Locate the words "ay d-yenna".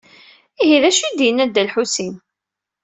1.07-1.45